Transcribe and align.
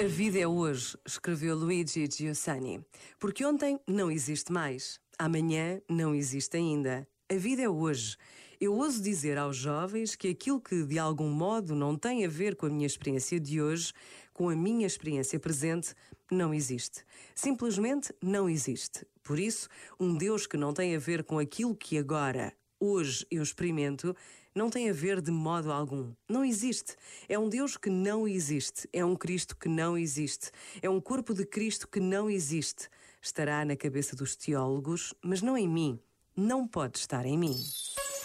A 0.00 0.04
vida 0.04 0.38
é 0.38 0.48
hoje, 0.48 0.96
escreveu 1.06 1.54
Luigi 1.54 2.08
Giussani. 2.10 2.82
Porque 3.18 3.44
ontem 3.44 3.78
não 3.86 4.10
existe 4.10 4.50
mais, 4.50 4.98
amanhã 5.18 5.78
não 5.90 6.14
existe 6.14 6.56
ainda. 6.56 7.06
A 7.30 7.34
vida 7.34 7.60
é 7.60 7.68
hoje. 7.68 8.16
Eu 8.58 8.72
ouso 8.76 9.02
dizer 9.02 9.36
aos 9.36 9.58
jovens 9.58 10.16
que 10.16 10.28
aquilo 10.28 10.58
que 10.58 10.84
de 10.84 10.98
algum 10.98 11.28
modo 11.28 11.74
não 11.74 11.98
tem 11.98 12.24
a 12.24 12.28
ver 12.30 12.56
com 12.56 12.64
a 12.64 12.70
minha 12.70 12.86
experiência 12.86 13.38
de 13.38 13.60
hoje, 13.60 13.92
com 14.32 14.48
a 14.48 14.56
minha 14.56 14.86
experiência 14.86 15.38
presente, 15.38 15.94
não 16.32 16.54
existe. 16.54 17.04
Simplesmente 17.34 18.10
não 18.22 18.48
existe. 18.48 19.06
Por 19.22 19.38
isso, 19.38 19.68
um 20.00 20.16
Deus 20.16 20.46
que 20.46 20.56
não 20.56 20.72
tem 20.72 20.96
a 20.96 20.98
ver 20.98 21.24
com 21.24 21.38
aquilo 21.38 21.76
que 21.76 21.98
agora, 21.98 22.54
hoje 22.80 23.26
eu 23.30 23.42
experimento, 23.42 24.16
não 24.54 24.68
tem 24.68 24.90
a 24.90 24.92
ver 24.92 25.20
de 25.20 25.30
modo 25.30 25.70
algum. 25.70 26.12
Não 26.28 26.44
existe. 26.44 26.96
É 27.28 27.38
um 27.38 27.48
Deus 27.48 27.76
que 27.76 27.88
não 27.88 28.26
existe. 28.26 28.88
É 28.92 29.04
um 29.04 29.14
Cristo 29.14 29.56
que 29.56 29.68
não 29.68 29.96
existe. 29.96 30.50
É 30.82 30.90
um 30.90 31.00
corpo 31.00 31.32
de 31.32 31.46
Cristo 31.46 31.86
que 31.86 32.00
não 32.00 32.28
existe. 32.28 32.88
Estará 33.22 33.64
na 33.64 33.76
cabeça 33.76 34.16
dos 34.16 34.34
teólogos, 34.34 35.14
mas 35.22 35.42
não 35.42 35.56
em 35.56 35.68
mim. 35.68 36.00
Não 36.36 36.66
pode 36.66 36.98
estar 36.98 37.26
em 37.26 37.38
mim. 37.38 37.54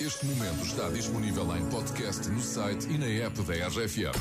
Este 0.00 0.26
momento 0.26 0.64
está 0.64 0.88
disponível 0.90 1.44
em 1.56 1.68
podcast 1.68 2.28
no 2.28 2.40
site 2.40 2.88
e 2.88 2.98
na 2.98 3.06
app 3.06 3.42
da 3.42 3.54
RFM. 3.68 4.14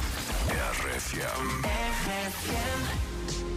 RFM. 0.49 1.65
RFM. 2.05 3.56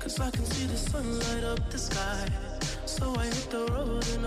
Cause 0.00 0.18
I 0.18 0.30
can 0.30 0.44
see 0.46 0.66
the 0.66 0.76
sun 0.78 1.18
light 1.18 1.44
up 1.44 1.70
the 1.70 1.78
sky. 1.78 2.26
So 2.86 3.14
I 3.14 3.26
hit 3.26 3.50
the 3.50 3.66
road 3.66 4.17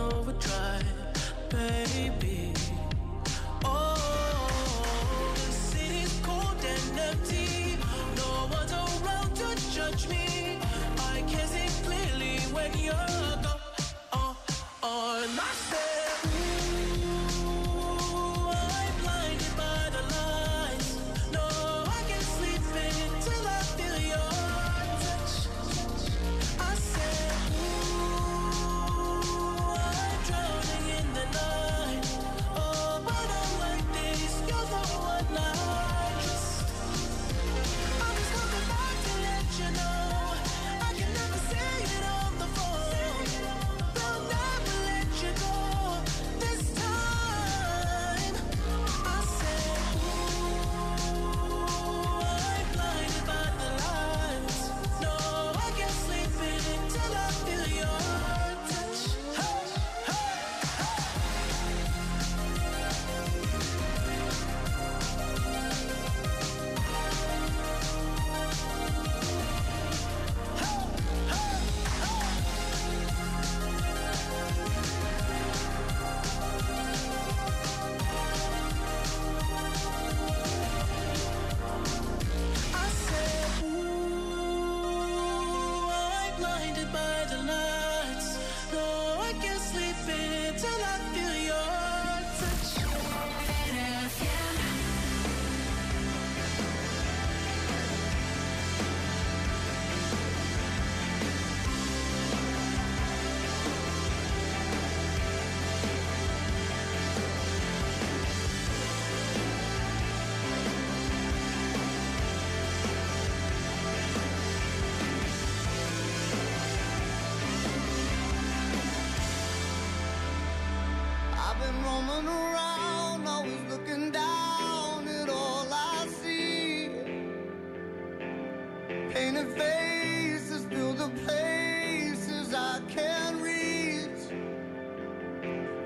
painted 129.32 129.58
faces 129.58 130.66
fill 130.66 130.94
the 130.94 131.10
places 131.26 132.54
I 132.54 132.82
can't 132.90 133.42
reach. 133.42 134.24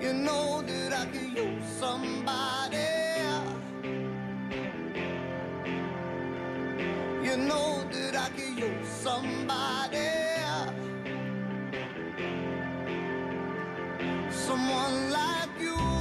You 0.02 0.14
know 0.14 0.64
that 0.64 0.94
I 0.94 1.06
can 1.06 1.36
use 1.36 1.66
somebody. 1.80 2.78
You 7.24 7.38
know 7.38 7.84
that 7.92 8.16
I 8.16 8.30
can 8.36 8.58
use 8.58 8.88
somebody. 8.88 10.10
Someone 14.32 15.12
like 15.12 15.50
you. 15.60 15.95